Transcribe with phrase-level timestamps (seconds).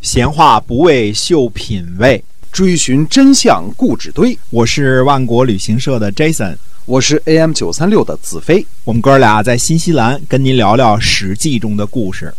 [0.00, 4.36] 闲话不为秀品味，追寻真相故纸堆。
[4.48, 8.66] 我是万国旅行社的 Jason，我是 AM 九三六的子飞。
[8.84, 12.32] 我们哥俩在新西兰跟您聊聊《史记》中的故事。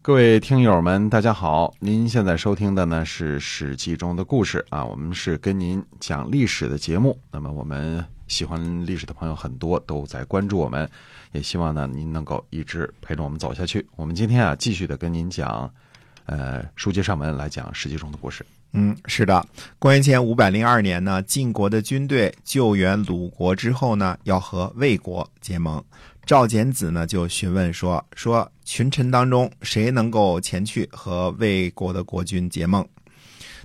[0.00, 1.74] 各位听友们，大家好！
[1.80, 7.18] 您现在收听的呢是《史记》中的故事啊，我们是跟您讲历史的节目。
[7.32, 10.88] 那么我们喜欢历史的朋友很多，都在关注我们，
[11.32, 13.84] 也希望呢您能够一直陪着我们走下去。
[13.96, 15.68] 我们今天啊，继续的跟您讲，
[16.26, 18.44] 呃，书接上文来讲《史记》中的故事。
[18.72, 19.46] 嗯，是的，
[19.78, 25.82] 公元前五百零二年呢，晋国的军队救援鲁国之后呢，要和魏国结盟。
[26.26, 32.84] 赵简子呢就询问说：“说群臣当中谁能够前去和魏国的国君结盟？”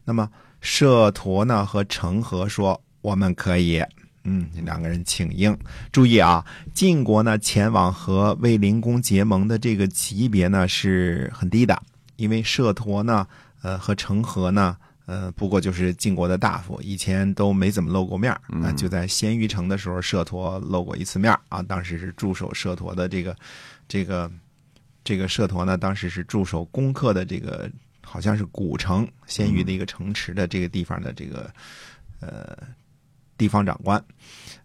[0.04, 3.82] 那么舍陀呢和成和说：“我们可以。”
[4.26, 5.58] 嗯，两个人请缨。
[5.92, 11.82] 注意啊，晋国呢前往和魏灵公结盟的这个级别呢是很低的，
[12.20, 13.26] 因为舍陀呢，
[13.64, 14.78] 呃和成和呢。
[15.06, 18.72] 呃，不过就是晋国的大夫，以前都没怎么露过面啊。
[18.78, 21.64] 就在鲜于城的时候，舍陀露过一次面啊。
[21.64, 23.36] 当时是驻守舍陀的这个，
[23.88, 24.32] 这个，
[25.04, 27.68] 这个舍陀呢，当时是驻守攻克的这个，
[28.04, 31.52] 好像是古城鲜于的一个城池的这个地方的这个，
[32.20, 32.56] 呃。
[33.36, 34.04] 地方长官，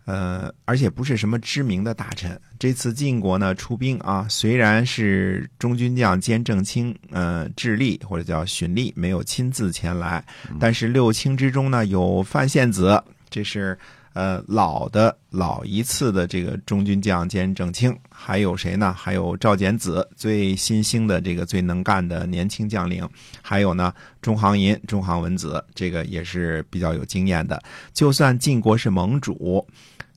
[0.05, 2.41] 呃，而且不是什么知名的大臣。
[2.59, 10.25] 这次晋国呢出兵啊，虽然是中军将兼正卿，呃，智利或者叫荀利没有亲自前来，
[10.61, 13.79] 但是六卿之中呢有范献子，这是。
[14.15, 18.93] 呃，老的老一次的这个中军将兼正卿，还有谁呢？
[18.93, 23.09] 还有赵简子，最新兴的这个最能干的年轻将领，
[23.43, 23.93] 还有呢，
[24.23, 27.61] 中行寅、中行文子，这个也是比较有经验的。
[27.93, 29.67] 就算晋国是盟主，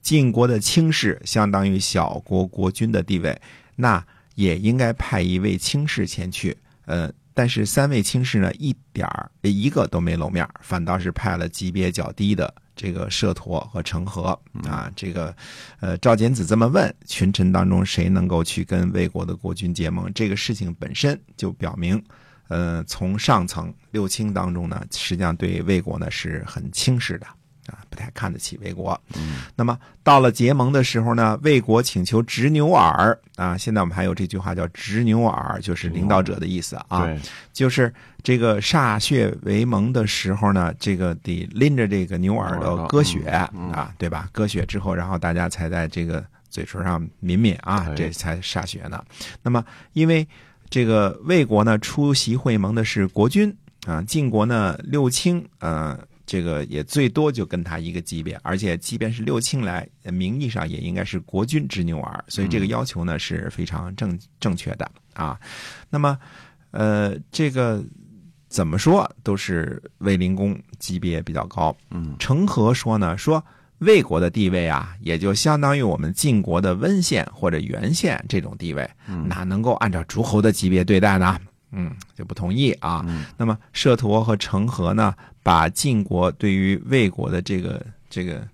[0.03, 3.35] 晋国的卿士相当于小国国君的地位，
[3.75, 6.55] 那也应该派一位卿士前去。
[6.85, 12.53] 呃，但是三位卿士呢，一点儿一个都没露面，反倒是派了级别较低的。
[12.77, 15.35] 这个摄陀和成和啊，这个，
[15.81, 20.09] 呃，赵简子这么问群臣当中谁能够去跟魏国的国君结盟？
[20.13, 22.01] 这个事情本身就表明，
[22.47, 27.27] 呃，从上层六卿当中呢，实际上对魏国呢是很轻视的。
[27.67, 28.99] 啊，不太看得起魏国。
[29.15, 33.57] 嗯，那么到了结盟的时候呢，魏国请求执牛耳啊。
[33.57, 37.05] 现在我们还有这句话叫“执牛耳”，就是领导者的意思啊。
[37.05, 37.19] 对，
[37.53, 44.29] 就是这个歃血为盟的时候呢，这个得拎着这个牛耳朵割血啊，对吧？
[44.31, 49.03] 割血之后，然后大家才在这个嘴唇上抿抿啊，这才歃血呢。
[49.43, 49.63] 那么，
[49.93, 50.27] 因为
[50.69, 53.53] 这个魏国呢出席会盟的是国君
[53.85, 55.99] 啊，晋国呢六卿呃。
[56.27, 65.39] 这个也最多就跟他一个级别，而且即便是六卿来，名义上也应该是国君之牛耳，所以这个要求呢是非常正正确的啊。
[65.89, 66.19] 那么，
[66.71, 67.81] 呃，这个
[68.49, 71.75] 怎么说都是卫灵公级别比较高。
[71.91, 73.41] 嗯，成和说呢，说
[73.77, 78.89] 魏国的地位啊，也就相当于我们晋国的温县或者原县这种地位，
[79.25, 81.39] 哪能够按照诸侯的级别对待呢？
[81.71, 83.05] 嗯，就不同意啊。
[83.37, 85.13] 那么，舍陀和成和呢，
[85.47, 88.45] 把晋国对于魏国的这个这个，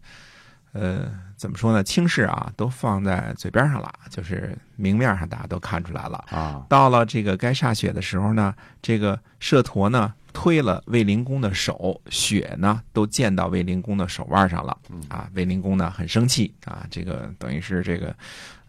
[0.73, 1.83] 呃，怎么说呢？
[1.83, 6.63] 轻视啊，都放在嘴边上了，就是明面上大家都看出来了啊。
[6.69, 14.77] 到了这个该歃血的时候呢，这个射陀呢推了卫灵公的手，血呢都溅到卫灵公的手腕上了
[15.07, 15.27] 啊。
[15.33, 18.15] 卫灵公呢很生气啊，这个等于是这个，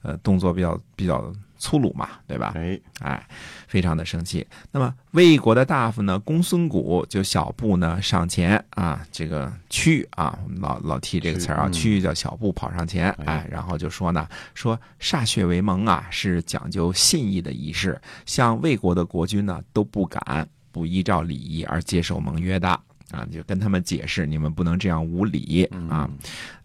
[0.00, 1.30] 呃，动作比较比较。
[1.64, 2.52] 粗鲁嘛，对吧？
[2.54, 3.26] 哎，哎，
[3.66, 4.46] 非常的生气。
[4.70, 22.68] 那么魏国的大夫呢，公孙贾就小步呢上前啊，这个屈啊，我们老老提这个词儿啊，屈叫小步跑上前，哎，然后就说呢，说歃血为盟啊，是讲究信义的仪式，像魏国的国君呢都不敢不依照礼仪而接受盟约的
[23.10, 26.10] 啊，就跟他们解释，你们不能这样无礼啊。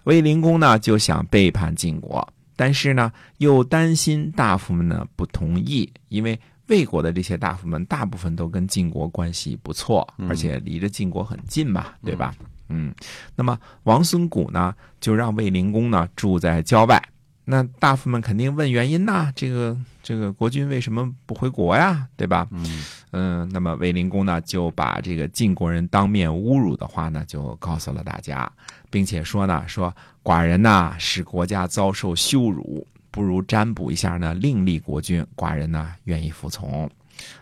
[0.04, 2.28] 魏灵公呢就想背叛晋国。
[2.60, 6.38] 但是呢，又担心大夫们呢不同意，因为
[6.68, 12.36] 魏国的这些大夫们大部分都跟晋国关系不错，而且离着晋国很近嘛，对吧？
[12.68, 12.94] 嗯，
[13.38, 17.02] 那么王孙谷呢，就让魏灵公呢住在郊外。
[17.46, 19.78] 那大夫们肯定问原因呐，这个
[20.10, 22.08] 这个国君为什么不回国呀？
[22.18, 22.48] 对吧？
[22.50, 28.52] 嗯嗯，那么卫灵公呢就把这个晋国人当面侮辱的话呢就告诉了大家，
[28.90, 36.90] 并且说呢说寡人呐使国家遭受羞辱，不如占卜一下呢另立国君，寡人呢愿意服从。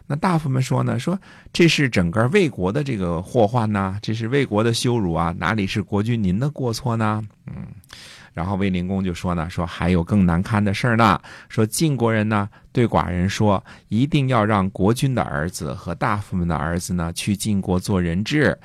[0.06, 1.18] 那大夫们说呢说
[1.54, 7.24] 这是整个魏国的这个祸患呢，这是魏国的羞辱啊，哪里是国君您的过错呢？
[7.46, 7.66] 嗯。
[8.38, 11.20] 然后卫灵公就说呢，说还有更难堪的事儿呢，
[11.50, 18.56] 说晋国人呢对寡人说，一定要让国君的儿子和大夫们的儿子呢去晋国做人质，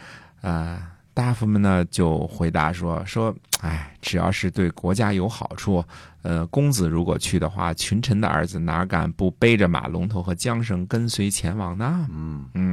[0.42, 0.78] 呃。
[1.14, 5.84] 大夫们呢就回答说说，哎，只要是对国家有好处，
[6.22, 12.06] 呃，公子如果去的话，群臣的儿子哪敢不背着马龙头和缰绳跟随前往呢？
[12.10, 12.71] 嗯嗯，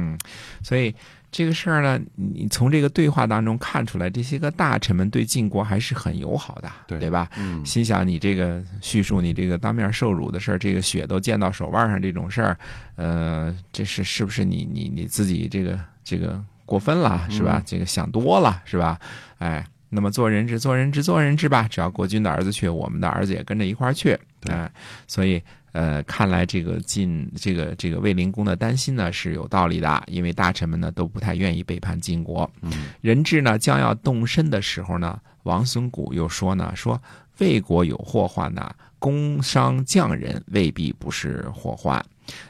[0.62, 0.94] 所以
[1.32, 7.30] 这个事儿呢，你从这个对话当中看出来，这些个大臣们对晋国还是很友好的，对对吧？
[7.36, 12.58] 嗯心想你这个叙述你这个当面受辱的事儿，这个血都溅到手腕上这种事儿，
[12.96, 17.62] 呃，这是是不是你你你自己这个这个过分了是吧？
[17.64, 18.98] 这个想多了是吧？
[19.38, 24.70] 哎，那么做人质做人质做人质吧，只要国君的儿子去，我们的儿子也跟着一块儿去，对哎，
[25.06, 25.42] 所以。
[25.72, 32.50] 呃，看来这个晋这个这个卫灵公的担心呢是有道理的，因为大臣们呢都不太愿意背叛晋国。
[32.62, 37.00] 嗯人质呢将要动身的时候呢，王孙谷又说呢，说
[37.38, 42.04] 魏国有祸患呐，工商匠人未必不是祸患，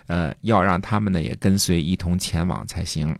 [0.06, 3.14] 呃，要让他们呢也跟随一同前往才行。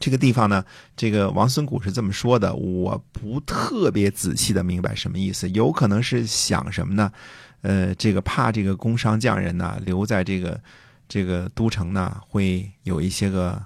[0.00, 0.64] 这个地方呢，
[0.96, 7.12] 这个王孙谷是这么说的，我不特别仔细的明白什么意思，有可能是想什么呢？
[7.60, 10.60] 呃，这个怕这个工商匠人呢留在这个
[11.08, 13.62] 这个都城呢，会有一些个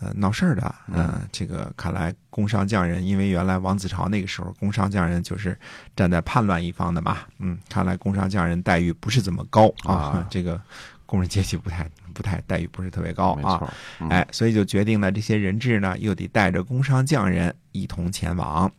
[0.00, 0.74] 呃闹事儿的。
[0.92, 5.58] 呃，这个看来工商匠人，因为原来王子朝那个时候，工商匠人就是
[5.94, 7.18] 站在叛乱一方的嘛。
[7.38, 10.58] 嗯，看来工商匠人待遇不是怎么高啊，啊这个
[11.04, 13.70] 工人阶级不太不太待遇不是特别高啊。
[14.00, 18.70] 嗯哎，所以就决定了这些人质呢，又得带着工商匠人一同前往。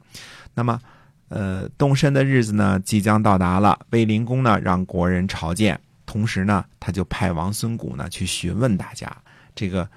[0.53, 0.79] 那么，
[1.27, 3.77] 呃，动身的日子呢，即将到达了。
[3.91, 9.15] 卫灵公呢，让国人朝见，同时呢，他就派王孙谷呢去询问大家。
[9.53, 9.87] 这个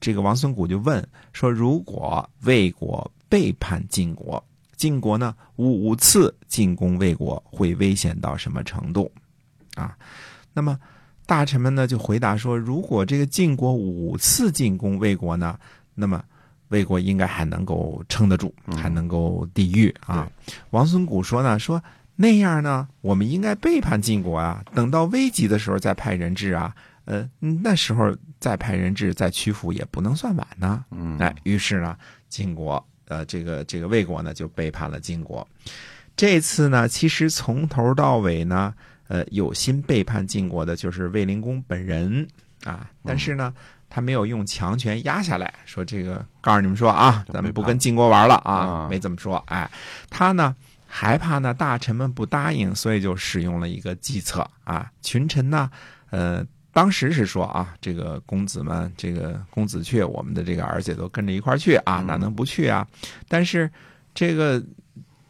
[0.00, 4.44] 这个王孙谷就问说，如果魏国背叛晋国，
[4.76, 9.10] 晋国呢五次进攻魏国，会危险到什么程度？
[9.76, 9.96] 啊，
[10.52, 10.76] 那么
[11.30, 15.56] 大臣们呢就回答说，如果这个晋国五次进攻魏国呢，
[15.94, 16.20] 那么
[16.70, 20.28] 魏国应该还能够撑得住，还能够抵御啊。
[20.70, 21.80] 王孙谷说呢，说
[22.16, 26.74] 那样呢，我们应该背叛晋国啊，等到危急的时候再派人质啊，
[27.04, 30.84] 呃，那时候再派人质再屈服也不能算晚呢。
[30.90, 31.96] 嗯哎，于是呢，
[32.28, 35.46] 晋国呃，这个这个魏国呢就背叛了晋国。
[36.16, 38.74] 这次呢，其实从头到尾呢，
[39.10, 42.24] 呃，有心背叛晋国的就是卫灵公本人
[42.62, 43.52] 啊，但是呢，
[43.88, 49.42] 他没有用强权压下来，说这个告诉你们说啊，咱们不跟晋国玩了啊啊，没这么说。
[49.48, 49.68] 哎，
[50.08, 50.54] 他呢
[50.86, 55.68] 害怕呢大臣们不答应，所以就使用了一个计策啊，群臣呢，
[56.10, 56.46] 呃。
[56.72, 62.86] 当时是说啊，这个公子们，这个公子去，我们的这个儿子也都跟着一块儿去啊，哪能不去啊？
[63.26, 63.68] 但是
[64.14, 64.62] 这个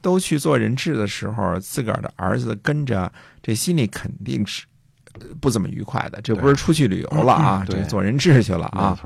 [0.02, 3.12] 都去做人质的时候，自个儿的儿子跟着，
[3.42, 4.64] 这心里肯定是
[5.14, 6.20] 呃不怎么愉快的。
[6.22, 8.98] 这不是出去旅游了啊，对这做人质去了啊，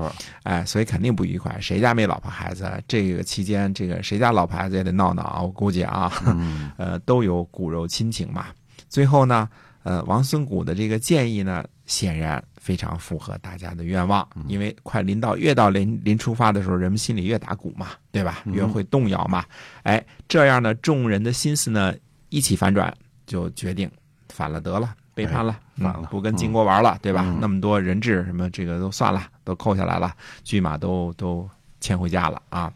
[0.43, 1.57] 哎，所以肯定不愉快。
[1.59, 2.71] 谁家没老婆孩子？
[2.87, 8.47] 这个期间，这个谁家老婆孩子也得闹闹啊，我估计啊，嗯 呃，都有骨肉亲情嘛。
[8.87, 9.49] 最后呢，
[9.83, 18.43] 呃，王孙谷的这个建议呢，显然非常符合大家的愿望，因为快临到越到临临出发的时候，人们心里越打鼓嘛，对吧？
[18.45, 19.45] 越会动摇嘛。
[19.83, 21.93] 哎，这样呢，众人的心思呢
[22.29, 22.95] 一起反转，
[23.27, 23.89] 就决定
[24.29, 24.95] 反了得了。
[25.13, 27.23] 背叛了，反了嗯不跟晋国玩了，对吧？
[27.25, 31.49] 嗯那么多人质什么这个都算了，都扣下来了，骏马都都
[31.79, 32.73] 牵回家了啊。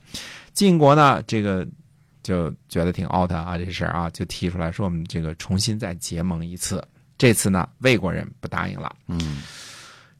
[0.53, 1.67] 晋国呢，这个
[2.23, 6.81] 就觉得挺 out 啊，这事儿啊，就提出来说我们这个重新再结盟一次。
[7.19, 8.95] 这次呢，魏国人不答应了。
[9.07, 9.19] 嗯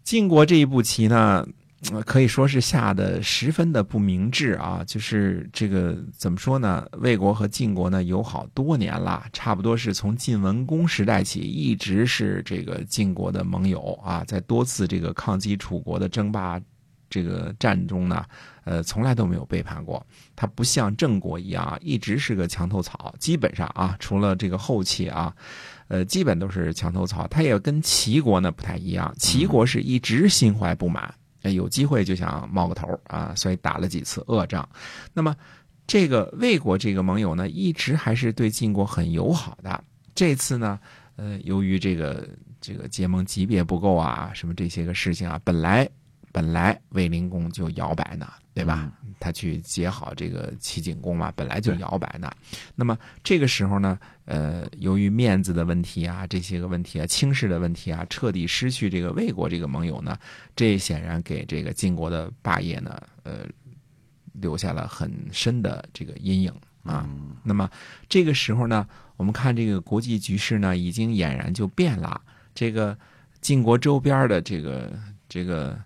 [0.04, 1.48] 晋国这一步棋呢，
[1.92, 4.84] 呃可以说是下的十分的不明智啊。
[4.86, 6.86] 就是这个怎么说呢？
[6.98, 14.24] 魏国和晋国呢友好多年了，差不多是从晋文公时代起，一直是这个晋国的盟友啊。
[14.26, 16.60] 在多次这个抗击楚国的争霸
[17.10, 18.26] 这个战中呢，
[18.64, 20.06] 呃，从来都没有背叛过。
[20.36, 25.36] 他不像郑国一样啊，一直是个墙头草，基本上啊，除了这个后期啊。
[25.90, 27.28] 呃，基本都是墙头草。
[27.30, 31.12] 他也跟齐国呢不太一样，齐国是一直心怀不满，
[31.42, 34.70] 有机会就想冒个头啊，所以打了几次恶仗。
[35.16, 35.36] 那么
[35.88, 39.84] 这个魏国这个盟友呢，一直还是对晋国很友好的。
[40.14, 40.80] 这次呢，
[41.16, 42.30] 呃，由于这个
[42.62, 45.90] 这个结盟级别不够啊，什么这些个事情啊，本来
[46.32, 48.92] 本来卫灵公就摇摆呢，对吧？
[49.20, 52.32] 他去结好这个齐景公嘛，本来就摇摆呢。
[52.74, 60.18] 那么这个时候呢，呃，由于面子的问题啊，这些个问题啊，轻视的问题啊，彻底失去这个魏国这个盟友呢，
[60.56, 63.46] 这显然给这个晋国的霸业呢，呃，
[64.34, 67.10] 留下了很深的这个阴影啊。
[67.44, 67.70] 那么
[68.08, 72.22] 这个时候呢，我们看这个国际局势呢，已经俨然就变了。
[72.56, 72.98] 这个
[73.42, 74.92] 晋国周边的这个
[75.28, 75.78] 这个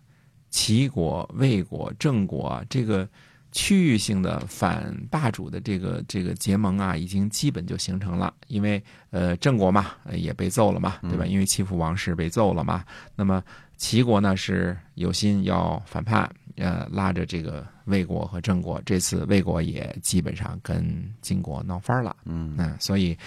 [0.53, 3.09] 齐国、魏国、郑国，这个
[3.51, 8.31] 区域性的反霸主的这个这个结盟啊，已经基本就形成了。
[8.47, 11.25] 因为呃，郑国嘛也被揍了嘛，对吧？
[11.25, 12.85] 因为欺负王室被揍了嘛。
[13.15, 13.43] 那么
[13.77, 16.29] 齐国呢是有心要反叛。
[16.57, 22.15] 呃，拉着这个魏国和郑国，这次魏国也基本上跟晋国闹翻了。
[22.25, 23.17] 嗯，那所以，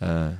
[0.00, 0.36] 呃，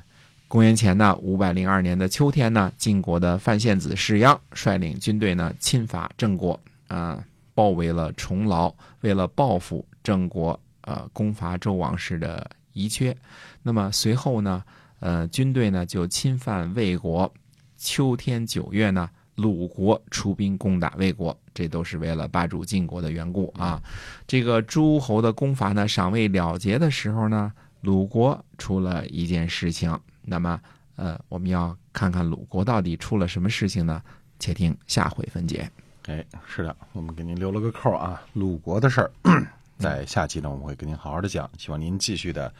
[0.52, 13.16] 公元前呢五百零二年的秋天呢，晋国的范献子士鞅率领军队呢侵伐郑国，啊，包围了重劳，为了报复郑国，呃，攻伐周王室的遗缺。
[13.62, 14.62] 那么随后呢，
[15.00, 17.32] 呃，军队呢就侵犯魏国，
[17.78, 19.09] 秋天九月呢。
[19.35, 23.82] 鲁国出兵攻打魏国，这都是为了霸主晋国的缘故啊。
[24.26, 29.99] 这个诸侯的攻伐呢，尚未了结的时候呢，鲁国出了一件事情。
[30.23, 30.61] 那么，
[30.97, 34.02] 呃，我们要看看鲁国到底出了什么事情呢？
[34.38, 35.71] 且听下回分解。
[36.07, 39.11] 哎，是的，我们给您留了个扣啊，鲁国的事儿，
[39.79, 41.49] 在下期呢，我们会跟您好好的讲。
[41.59, 42.52] 希望您继续的，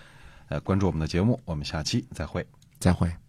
[0.49, 1.41] 呃，关注我们的节目。
[1.45, 2.47] 我们下期再会，
[2.79, 3.22] 再会。